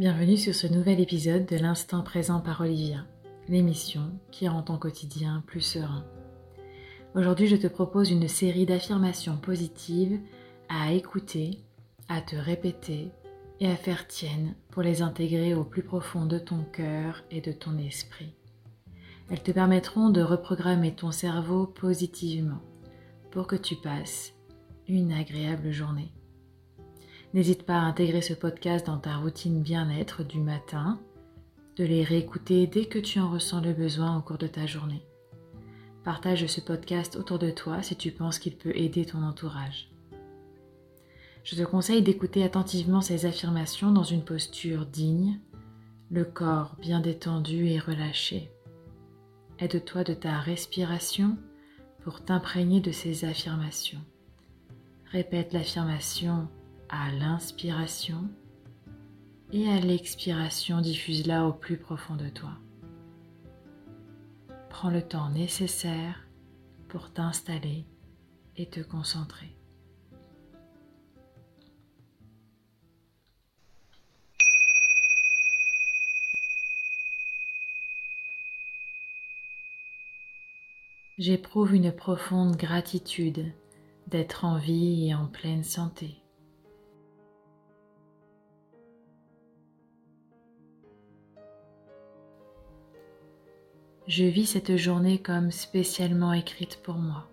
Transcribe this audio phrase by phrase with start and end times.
[0.00, 3.04] Bienvenue sur ce nouvel épisode de l'Instant présent par Olivia,
[3.48, 6.06] l'émission qui rend ton quotidien plus serein.
[7.14, 10.18] Aujourd'hui, je te propose une série d'affirmations positives
[10.70, 11.58] à écouter,
[12.08, 13.10] à te répéter
[13.60, 17.52] et à faire tienne pour les intégrer au plus profond de ton cœur et de
[17.52, 18.32] ton esprit.
[19.28, 22.62] Elles te permettront de reprogrammer ton cerveau positivement
[23.30, 24.32] pour que tu passes
[24.88, 26.10] une agréable journée.
[27.32, 30.98] N'hésite pas à intégrer ce podcast dans ta routine bien-être du matin,
[31.76, 35.04] de les réécouter dès que tu en ressens le besoin au cours de ta journée.
[36.02, 39.92] Partage ce podcast autour de toi si tu penses qu'il peut aider ton entourage.
[41.44, 45.38] Je te conseille d'écouter attentivement ces affirmations dans une posture digne,
[46.10, 48.50] le corps bien détendu et relâché.
[49.60, 51.36] Aide-toi de ta respiration
[52.02, 54.00] pour t'imprégner de ces affirmations.
[55.12, 56.48] Répète l'affirmation
[56.90, 58.28] à l'inspiration
[59.52, 62.50] et à l'expiration, diffuse-la au plus profond de toi.
[64.68, 66.26] Prends le temps nécessaire
[66.88, 67.86] pour t'installer
[68.56, 69.56] et te concentrer.
[81.18, 83.52] J'éprouve une profonde gratitude
[84.08, 86.20] d'être en vie et en pleine santé.
[94.10, 97.30] Je vis cette journée comme spécialement écrite pour moi.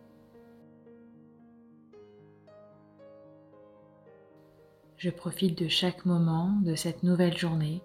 [4.95, 7.81] Je profite de chaque moment de cette nouvelle journée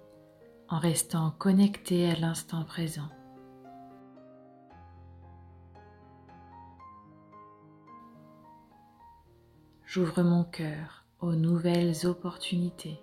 [0.68, 3.08] en restant connecté à l'instant présent.
[9.86, 13.00] J'ouvre mon cœur aux nouvelles opportunités.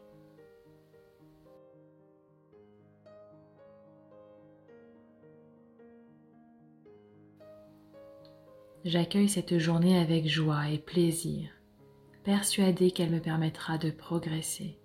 [8.86, 11.50] J'accueille cette journée avec joie et plaisir,
[12.24, 14.80] persuadée qu'elle me permettra de progresser.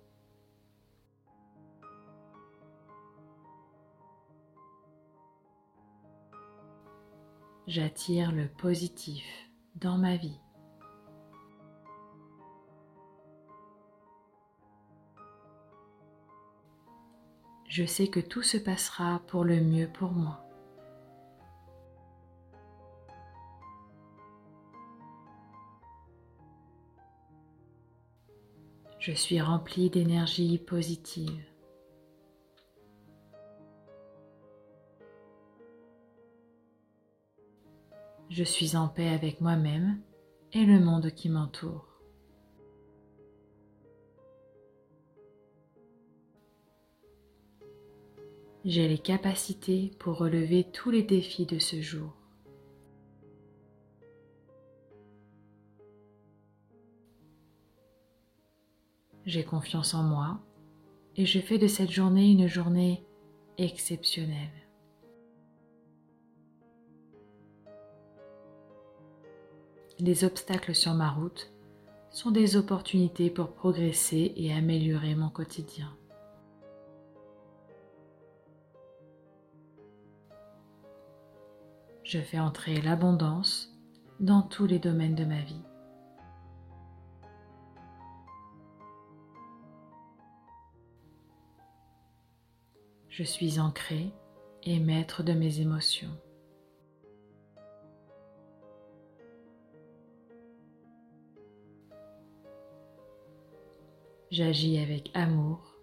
[7.67, 9.23] J'attire le positif
[9.75, 10.39] dans ma vie.
[17.69, 20.44] Je sais que tout se passera pour le mieux pour moi.
[29.05, 31.45] Je suis rempli d'énergie positive.
[38.31, 40.01] Je suis en paix avec moi-même
[40.53, 42.01] et le monde qui m'entoure.
[48.63, 52.24] J'ai les capacités pour relever tous les défis de ce jour.
[59.25, 60.39] J'ai confiance en moi
[61.15, 63.03] et je fais de cette journée une journée
[63.57, 64.51] exceptionnelle.
[69.97, 71.51] Les obstacles sur ma route
[72.11, 75.89] sont des opportunités pour progresser et améliorer mon quotidien.
[82.03, 83.73] Je fais entrer l'abondance
[84.19, 85.63] dans tous les domaines de ma vie.
[93.17, 94.11] Je suis ancré
[94.63, 96.11] et maître de mes émotions.
[104.31, 105.77] J'agis avec amour,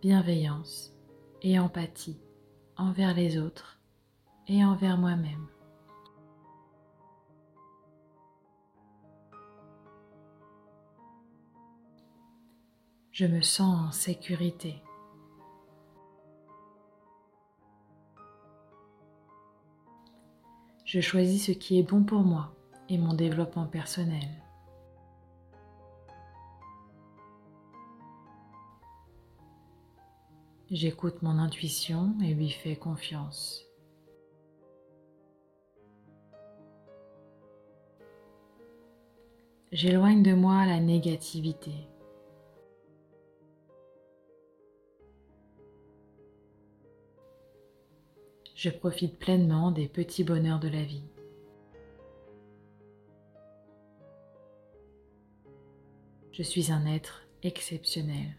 [0.00, 0.96] bienveillance
[1.42, 2.18] et empathie
[2.78, 3.78] envers les autres
[4.48, 5.48] et envers moi-même.
[13.12, 14.82] Je me sens en sécurité.
[20.92, 22.52] Je choisis ce qui est bon pour moi
[22.88, 24.28] et mon développement personnel.
[30.68, 33.64] J'écoute mon intuition et lui fais confiance.
[39.70, 41.86] J'éloigne de moi la négativité.
[48.60, 51.08] je profite pleinement des petits bonheurs de la vie.
[56.30, 58.36] Je suis un être exceptionnel.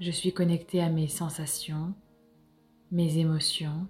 [0.00, 1.92] Je suis connecté à mes sensations,
[2.90, 3.86] mes émotions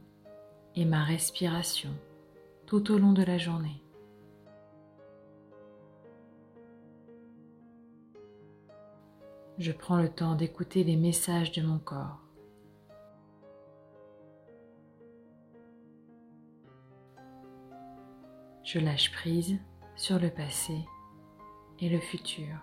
[0.75, 1.91] et ma respiration
[2.67, 3.81] tout au long de la journée.
[9.63, 12.19] Je prends le temps d'écouter les messages de mon corps.
[18.65, 19.61] Je lâche prise
[19.95, 20.75] sur le passé
[21.79, 22.57] et le futur.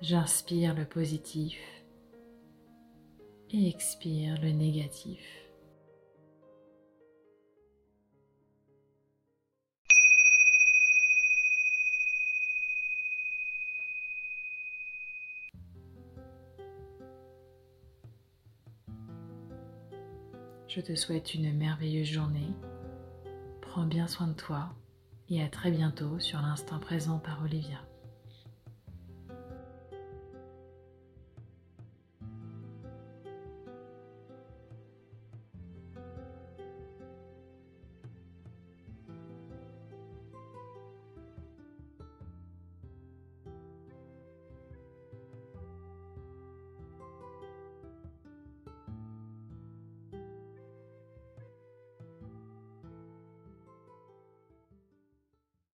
[0.00, 1.58] J'inspire le positif
[3.50, 5.45] et expire le négatif.
[20.76, 22.52] Je te souhaite une merveilleuse journée.
[23.62, 24.74] Prends bien soin de toi
[25.30, 27.78] et à très bientôt sur l'instant présent par Olivia.